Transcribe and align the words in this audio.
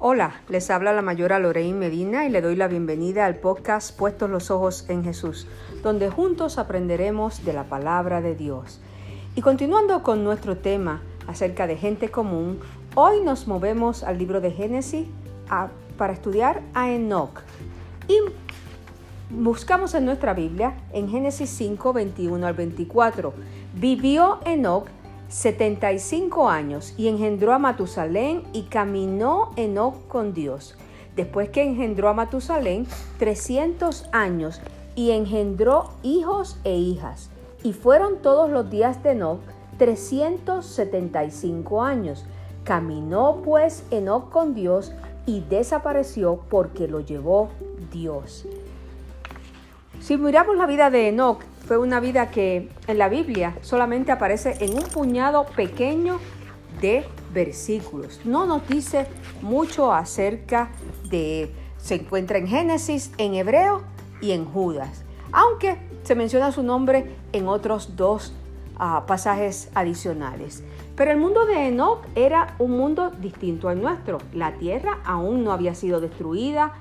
Hola, 0.00 0.42
les 0.48 0.70
habla 0.70 0.92
la 0.92 1.02
mayora 1.02 1.40
Lorraine 1.40 1.76
Medina 1.76 2.24
y 2.24 2.30
le 2.30 2.40
doy 2.40 2.54
la 2.54 2.68
bienvenida 2.68 3.26
al 3.26 3.34
podcast 3.34 3.98
Puestos 3.98 4.30
los 4.30 4.48
Ojos 4.48 4.84
en 4.88 5.02
Jesús, 5.02 5.48
donde 5.82 6.08
juntos 6.08 6.58
aprenderemos 6.58 7.44
de 7.44 7.52
la 7.52 7.64
palabra 7.64 8.20
de 8.20 8.36
Dios. 8.36 8.80
Y 9.34 9.42
continuando 9.42 10.04
con 10.04 10.22
nuestro 10.22 10.56
tema 10.56 11.02
acerca 11.26 11.66
de 11.66 11.76
gente 11.76 12.12
común, 12.12 12.60
hoy 12.94 13.22
nos 13.22 13.48
movemos 13.48 14.04
al 14.04 14.18
libro 14.18 14.40
de 14.40 14.52
Génesis 14.52 15.08
para 15.96 16.12
estudiar 16.12 16.62
a 16.74 16.92
Enoch. 16.92 17.42
Y 18.06 18.20
buscamos 19.30 19.94
en 19.94 20.04
nuestra 20.04 20.32
Biblia, 20.32 20.74
en 20.92 21.08
Génesis 21.08 21.50
5, 21.50 21.92
21 21.92 22.46
al 22.46 22.54
24, 22.54 23.34
vivió 23.74 24.38
Enoch 24.44 24.86
75 25.28 26.48
años 26.48 26.94
y 26.96 27.08
engendró 27.08 27.52
a 27.52 27.58
Matusalén 27.58 28.44
y 28.52 28.62
caminó 28.64 29.52
Enoch 29.56 30.06
con 30.08 30.32
Dios. 30.32 30.76
Después 31.16 31.50
que 31.50 31.62
engendró 31.62 32.08
a 32.08 32.14
Matusalén 32.14 32.86
300 33.18 34.08
años 34.12 34.60
y 34.94 35.10
engendró 35.10 35.90
hijos 36.02 36.58
e 36.64 36.76
hijas. 36.76 37.30
Y 37.62 37.72
fueron 37.72 38.22
todos 38.22 38.50
los 38.50 38.70
días 38.70 39.02
de 39.02 39.10
Enoch 39.10 39.40
375 39.78 41.82
años. 41.82 42.24
Caminó 42.64 43.42
pues 43.44 43.84
Enoch 43.90 44.30
con 44.30 44.54
Dios 44.54 44.92
y 45.26 45.40
desapareció 45.40 46.40
porque 46.48 46.88
lo 46.88 47.00
llevó 47.00 47.50
Dios. 47.92 48.46
Si 50.00 50.16
miramos 50.16 50.56
la 50.56 50.66
vida 50.66 50.90
de 50.90 51.08
Enoch, 51.08 51.42
fue 51.66 51.76
una 51.76 52.00
vida 52.00 52.30
que 52.30 52.70
en 52.86 52.98
la 52.98 53.08
Biblia 53.08 53.56
solamente 53.62 54.12
aparece 54.12 54.56
en 54.64 54.74
un 54.74 54.84
puñado 54.84 55.44
pequeño 55.44 56.18
de 56.80 57.04
versículos. 57.32 58.20
No 58.24 58.46
nos 58.46 58.66
dice 58.68 59.06
mucho 59.42 59.92
acerca 59.92 60.70
de... 61.10 61.52
Se 61.76 61.96
encuentra 61.96 62.38
en 62.38 62.46
Génesis, 62.46 63.12
en 63.18 63.34
Hebreo 63.34 63.82
y 64.20 64.32
en 64.32 64.44
Judas. 64.46 65.04
Aunque 65.32 65.76
se 66.04 66.14
menciona 66.14 66.52
su 66.52 66.62
nombre 66.62 67.16
en 67.32 67.46
otros 67.48 67.96
dos 67.96 68.34
ah, 68.78 69.04
pasajes 69.06 69.70
adicionales. 69.74 70.64
Pero 70.96 71.10
el 71.10 71.18
mundo 71.18 71.44
de 71.44 71.68
Enoch 71.68 72.00
era 72.14 72.54
un 72.58 72.72
mundo 72.72 73.10
distinto 73.20 73.68
al 73.68 73.82
nuestro. 73.82 74.18
La 74.32 74.52
tierra 74.54 74.98
aún 75.04 75.44
no 75.44 75.52
había 75.52 75.74
sido 75.74 76.00
destruida 76.00 76.72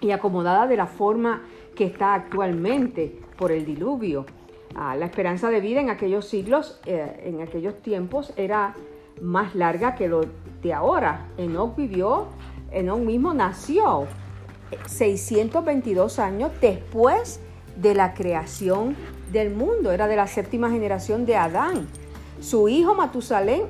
y 0.00 0.10
acomodada 0.10 0.66
de 0.66 0.76
la 0.76 0.86
forma 0.86 1.42
que 1.74 1.84
está 1.84 2.14
actualmente 2.14 3.20
por 3.36 3.52
el 3.52 3.64
diluvio. 3.64 4.26
Ah, 4.74 4.96
la 4.96 5.06
esperanza 5.06 5.50
de 5.50 5.60
vida 5.60 5.80
en 5.80 5.90
aquellos 5.90 6.26
siglos, 6.26 6.80
eh, 6.86 7.22
en 7.24 7.40
aquellos 7.42 7.80
tiempos, 7.82 8.32
era 8.36 8.74
más 9.20 9.54
larga 9.54 9.94
que 9.94 10.08
lo 10.08 10.22
de 10.62 10.72
ahora. 10.72 11.28
Enoch 11.36 11.76
vivió, 11.76 12.28
Enoch 12.70 13.00
mismo 13.00 13.34
nació 13.34 14.06
622 14.86 16.18
años 16.18 16.50
después 16.60 17.40
de 17.76 17.94
la 17.94 18.14
creación 18.14 18.96
del 19.30 19.54
mundo, 19.54 19.92
era 19.92 20.06
de 20.06 20.16
la 20.16 20.26
séptima 20.26 20.70
generación 20.70 21.26
de 21.26 21.36
Adán. 21.36 21.86
Su 22.40 22.68
hijo 22.68 22.94
Matusalén 22.94 23.62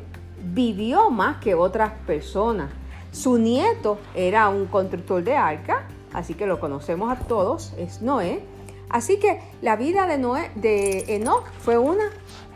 vivió 0.43 1.11
más 1.11 1.39
que 1.39 1.55
otras 1.55 1.93
personas. 2.07 2.71
Su 3.11 3.39
nieto 3.39 3.99
era 4.15 4.49
un 4.49 4.67
constructor 4.67 5.23
de 5.23 5.37
arca 5.37 5.87
así 6.13 6.35
que 6.35 6.47
lo 6.47 6.61
conocemos 6.61 7.11
a 7.11 7.17
todos, 7.17 7.73
es 7.79 8.03
Noé. 8.03 8.41
Así 8.89 9.19
que 9.19 9.41
la 9.63 9.77
vida 9.77 10.07
de, 10.07 10.19
Noé, 10.19 10.51
de 10.55 11.17
Enoch 11.17 11.45
fue 11.61 11.79
una 11.79 12.05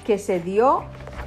que 0.05 0.19
se 0.19 0.39
dio 0.41 0.85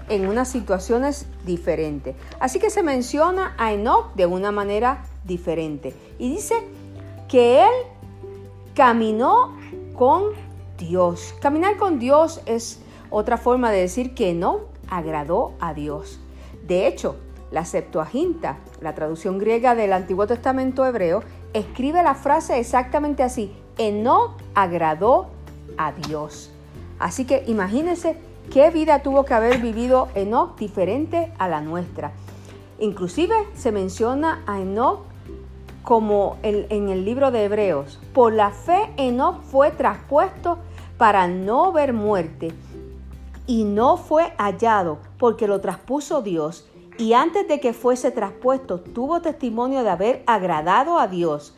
en 0.07 0.27
unas 0.27 0.49
situaciones 0.49 1.27
diferentes. 1.45 2.15
Así 2.39 2.59
que 2.59 2.69
se 2.69 2.83
menciona 2.83 3.55
a 3.57 3.73
Enoch 3.73 4.13
de 4.15 4.25
una 4.25 4.51
manera 4.51 5.05
diferente. 5.25 5.95
Y 6.17 6.29
dice 6.29 6.55
que 7.27 7.63
él 7.63 7.71
caminó 8.75 9.57
con 9.95 10.23
Dios. 10.77 11.35
Caminar 11.41 11.77
con 11.77 11.99
Dios 11.99 12.41
es 12.45 12.79
otra 13.09 13.37
forma 13.37 13.71
de 13.71 13.81
decir 13.81 14.13
que 14.13 14.29
Enoch 14.29 14.61
agradó 14.89 15.53
a 15.59 15.73
Dios. 15.73 16.19
De 16.67 16.87
hecho, 16.87 17.17
la 17.51 17.65
Septuaginta, 17.65 18.57
la 18.81 18.95
traducción 18.95 19.37
griega 19.37 19.75
del 19.75 19.93
Antiguo 19.93 20.27
Testamento 20.27 20.85
hebreo, 20.85 21.23
escribe 21.53 22.03
la 22.03 22.15
frase 22.15 22.59
exactamente 22.59 23.23
así, 23.23 23.51
Enoch 23.77 24.33
agradó 24.55 25.27
a 25.77 25.91
Dios. 25.91 26.51
Así 26.99 27.25
que 27.25 27.43
imagínense 27.47 28.17
qué 28.51 28.69
vida 28.69 29.01
tuvo 29.01 29.25
que 29.25 29.33
haber 29.33 29.59
vivido 29.59 30.09
Enoch 30.15 30.57
diferente 30.57 31.31
a 31.37 31.47
la 31.47 31.61
nuestra. 31.61 32.11
Inclusive 32.79 33.35
se 33.55 33.71
menciona 33.71 34.43
a 34.45 34.59
Enoch 34.59 35.01
como 35.83 36.37
en 36.43 36.89
el 36.89 37.05
libro 37.05 37.31
de 37.31 37.45
Hebreos. 37.45 37.99
Por 38.13 38.33
la 38.33 38.51
fe 38.51 38.91
Enoch 38.97 39.41
fue 39.43 39.71
traspuesto 39.71 40.59
para 40.97 41.27
no 41.27 41.71
ver 41.71 41.93
muerte 41.93 42.51
y 43.47 43.63
no 43.63 43.97
fue 43.97 44.33
hallado 44.37 44.99
porque 45.17 45.47
lo 45.47 45.59
traspuso 45.61 46.21
Dios 46.21 46.69
y 46.99 47.13
antes 47.13 47.47
de 47.47 47.61
que 47.61 47.71
fuese 47.71 48.11
traspuesto 48.11 48.81
tuvo 48.81 49.21
testimonio 49.21 49.83
de 49.83 49.89
haber 49.89 50.23
agradado 50.27 50.99
a 50.99 51.07
Dios. 51.07 51.55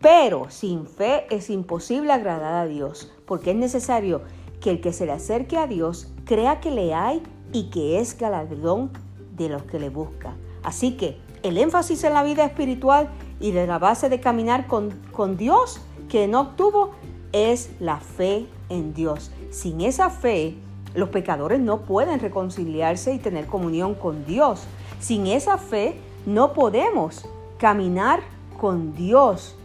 Pero 0.00 0.50
sin 0.50 0.86
fe 0.86 1.26
es 1.30 1.48
imposible 1.48 2.12
agradar 2.12 2.54
a 2.54 2.66
Dios, 2.66 3.12
porque 3.24 3.52
es 3.52 3.56
necesario 3.56 4.22
que 4.60 4.70
el 4.70 4.80
que 4.80 4.92
se 4.92 5.06
le 5.06 5.12
acerque 5.12 5.56
a 5.56 5.68
Dios 5.68 6.08
crea 6.24 6.58
que 6.60 6.72
le 6.72 6.92
hay 6.92 7.22
y 7.52 7.70
que 7.70 8.00
es 8.00 8.18
galardón 8.18 8.90
de 9.36 9.48
los 9.48 9.62
que 9.62 9.78
le 9.78 9.90
buscan. 9.90 10.36
Así 10.64 10.96
que 10.96 11.18
el 11.44 11.56
énfasis 11.56 12.02
en 12.02 12.14
la 12.14 12.24
vida 12.24 12.44
espiritual 12.44 13.08
y 13.38 13.52
de 13.52 13.68
la 13.68 13.78
base 13.78 14.08
de 14.08 14.18
caminar 14.18 14.66
con, 14.66 14.90
con 15.12 15.36
Dios 15.36 15.80
que 16.08 16.26
no 16.26 16.40
obtuvo 16.40 16.90
es 17.32 17.70
la 17.78 18.00
fe 18.00 18.46
en 18.70 18.92
Dios. 18.92 19.30
Sin 19.50 19.82
esa 19.82 20.10
fe 20.10 20.56
los 20.94 21.08
pecadores 21.08 21.60
no 21.60 21.80
pueden 21.80 22.20
reconciliarse 22.20 23.12
y 23.12 23.18
tener 23.18 23.46
comunión 23.46 23.94
con 23.94 24.24
Dios. 24.24 24.64
Sin 25.00 25.26
esa 25.26 25.58
fe 25.58 25.96
no 26.24 26.52
podemos 26.52 27.28
caminar 27.58 28.20
con 28.60 28.94
Dios. 28.94 29.56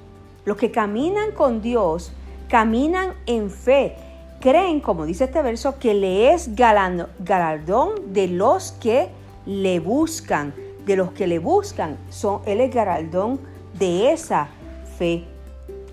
Los 0.45 0.57
que 0.57 0.71
caminan 0.71 1.31
con 1.31 1.61
Dios 1.61 2.11
caminan 2.49 3.13
en 3.25 3.51
fe. 3.51 3.95
Creen, 4.39 4.79
como 4.79 5.05
dice 5.05 5.25
este 5.25 5.41
verso, 5.41 5.77
que 5.77 5.93
le 5.93 6.33
es 6.33 6.55
galardón 6.55 8.13
de 8.13 8.27
los 8.27 8.71
que 8.73 9.09
le 9.45 9.79
buscan. 9.79 10.53
De 10.85 10.95
los 10.95 11.11
que 11.11 11.27
le 11.27 11.37
buscan, 11.37 11.97
son, 12.09 12.41
Él 12.45 12.61
es 12.61 12.73
galardón 12.73 13.39
de 13.77 14.11
esa 14.11 14.47
fe. 14.97 15.25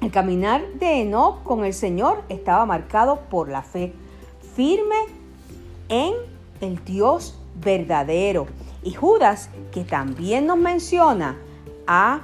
El 0.00 0.10
caminar 0.10 0.62
de 0.78 1.02
Enoch 1.02 1.42
con 1.42 1.64
el 1.64 1.74
Señor 1.74 2.22
estaba 2.28 2.64
marcado 2.64 3.20
por 3.28 3.48
la 3.48 3.62
fe 3.62 3.92
firme 4.56 4.96
en 5.88 6.14
el 6.60 6.84
Dios 6.84 7.38
verdadero. 7.62 8.46
Y 8.82 8.92
Judas, 8.92 9.50
que 9.72 9.84
también 9.84 10.46
nos 10.46 10.58
menciona 10.58 11.36
a 11.86 12.22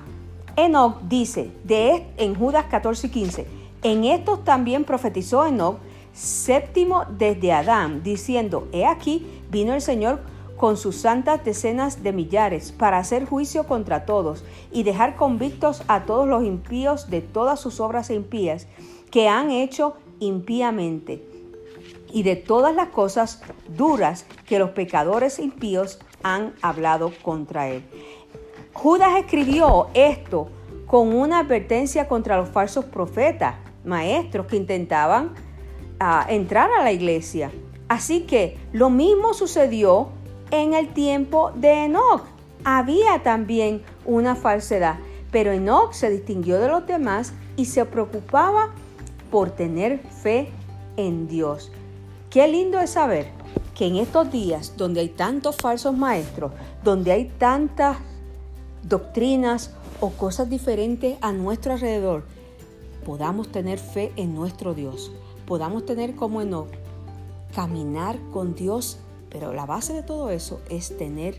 Enoch, 0.56 1.00
dice 1.02 1.50
de, 1.64 2.06
en 2.16 2.34
Judas 2.34 2.66
14 2.70 3.06
y 3.06 3.10
15, 3.10 3.46
en 3.82 4.04
estos 4.04 4.44
también 4.44 4.84
profetizó 4.84 5.46
Enoch, 5.46 5.78
séptimo 6.12 7.04
desde 7.18 7.52
Adán, 7.52 8.02
diciendo, 8.02 8.68
he 8.72 8.84
aquí 8.84 9.26
vino 9.50 9.74
el 9.74 9.80
Señor 9.80 10.20
con 10.56 10.76
sus 10.76 10.94
santas 10.94 11.44
decenas 11.44 12.04
de 12.04 12.12
millares 12.12 12.70
para 12.70 12.98
hacer 12.98 13.26
juicio 13.26 13.64
contra 13.64 14.04
todos 14.04 14.44
y 14.70 14.84
dejar 14.84 15.16
convictos 15.16 15.82
a 15.88 16.04
todos 16.04 16.28
los 16.28 16.44
impíos 16.44 17.10
de 17.10 17.20
todas 17.20 17.58
sus 17.58 17.80
obras 17.80 18.10
impías 18.10 18.68
que 19.10 19.28
han 19.28 19.50
hecho 19.50 19.94
impíamente 20.20 21.31
y 22.12 22.22
de 22.22 22.36
todas 22.36 22.74
las 22.74 22.88
cosas 22.88 23.42
duras 23.68 24.26
que 24.46 24.58
los 24.58 24.70
pecadores 24.70 25.38
impíos 25.38 25.98
han 26.22 26.54
hablado 26.62 27.12
contra 27.22 27.68
él. 27.68 27.82
Judas 28.72 29.18
escribió 29.18 29.88
esto 29.94 30.48
con 30.86 31.14
una 31.14 31.40
advertencia 31.40 32.06
contra 32.06 32.36
los 32.36 32.50
falsos 32.50 32.84
profetas, 32.84 33.56
maestros 33.84 34.46
que 34.46 34.56
intentaban 34.56 35.32
ah, 35.98 36.26
entrar 36.28 36.70
a 36.78 36.82
la 36.82 36.92
iglesia. 36.92 37.50
Así 37.88 38.22
que 38.22 38.58
lo 38.72 38.90
mismo 38.90 39.34
sucedió 39.34 40.08
en 40.50 40.74
el 40.74 40.88
tiempo 40.92 41.50
de 41.54 41.84
Enoch. 41.84 42.24
Había 42.64 43.22
también 43.22 43.82
una 44.04 44.36
falsedad, 44.36 44.96
pero 45.30 45.50
Enoch 45.52 45.92
se 45.92 46.10
distinguió 46.10 46.60
de 46.60 46.68
los 46.68 46.86
demás 46.86 47.32
y 47.56 47.64
se 47.64 47.84
preocupaba 47.84 48.70
por 49.30 49.50
tener 49.50 49.98
fe 50.22 50.50
en 50.96 51.26
Dios. 51.26 51.72
Qué 52.32 52.48
lindo 52.48 52.80
es 52.80 52.88
saber 52.88 53.26
que 53.74 53.86
en 53.86 53.96
estos 53.96 54.32
días 54.32 54.72
donde 54.78 55.00
hay 55.00 55.10
tantos 55.10 55.54
falsos 55.54 55.94
maestros, 55.94 56.50
donde 56.82 57.12
hay 57.12 57.26
tantas 57.26 57.98
doctrinas 58.82 59.70
o 60.00 60.08
cosas 60.08 60.48
diferentes 60.48 61.18
a 61.20 61.32
nuestro 61.32 61.74
alrededor, 61.74 62.24
podamos 63.04 63.52
tener 63.52 63.78
fe 63.78 64.12
en 64.16 64.34
nuestro 64.34 64.72
Dios, 64.72 65.12
podamos 65.46 65.84
tener 65.84 66.16
como 66.16 66.42
no 66.42 66.68
caminar 67.54 68.18
con 68.32 68.54
Dios, 68.54 68.96
pero 69.28 69.52
la 69.52 69.66
base 69.66 69.92
de 69.92 70.02
todo 70.02 70.30
eso 70.30 70.62
es 70.70 70.96
tener 70.96 71.38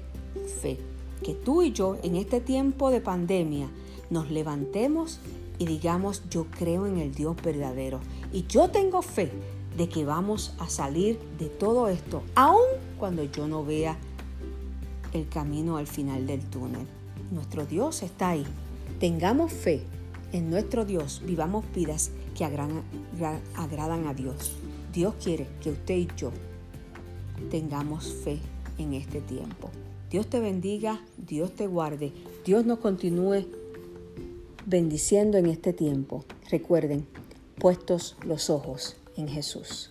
fe. 0.62 0.78
que 1.24 1.34
tú 1.34 1.64
y 1.64 1.72
yo 1.72 1.98
en 2.04 2.18
este 2.18 2.40
tiempo 2.40 2.92
de 2.92 3.02
pandemia 3.02 3.68
nos 4.12 4.30
levantemos 4.30 5.20
y 5.58 5.66
digamos, 5.66 6.22
yo 6.30 6.46
creo 6.52 6.86
en 6.86 7.00
el 7.00 7.16
Dios 7.16 7.36
verdadero 7.42 8.00
y 8.32 8.46
yo 8.46 8.70
tengo 8.70 9.02
fe 9.02 9.32
de 9.78 9.90
que 9.90 10.06
vamos 10.06 10.54
a 10.60 10.70
salir 10.70 11.20
de 11.40 11.48
todo 11.48 11.88
esto, 11.88 12.24
aun 12.36 12.62
cuando 12.98 13.24
yo 13.24 13.48
no 13.48 13.66
vea 13.66 13.98
el 15.14 15.28
camino 15.28 15.78
al 15.78 15.88
final 15.88 16.28
del 16.28 16.42
túnel. 16.42 16.88
Nuestro 17.32 17.66
Dios 17.66 18.04
está 18.04 18.30
ahí. 18.30 18.46
Tengamos 19.00 19.52
fe 19.52 19.84
en 20.32 20.50
nuestro 20.50 20.86
Dios, 20.86 21.22
vivamos 21.26 21.66
vidas 21.74 22.12
que 22.36 22.46
agradan 22.46 24.08
a 24.08 24.14
Dios. 24.14 24.54
Dios 24.92 25.16
quiere 25.24 25.48
que 25.62 25.72
usted 25.72 25.96
y 25.96 26.08
yo 26.18 26.32
tengamos 27.50 28.14
fe 28.24 28.40
en 28.78 28.94
este 28.94 29.22
tiempo. 29.22 29.70
Dios 30.10 30.28
te 30.28 30.40
bendiga, 30.40 31.02
Dios 31.18 31.54
te 31.56 31.68
guarde, 31.68 32.12
Dios 32.46 32.66
nos 32.66 32.80
continúe 32.80 33.46
bendiciendo 34.66 35.38
en 35.38 35.48
este 35.48 35.74
tiempo. 35.74 36.24
Recuerden, 36.52 37.08
puestos 37.58 38.16
los 38.24 38.50
ojos 38.50 38.98
en 39.18 39.28
Jesús. 39.28 39.90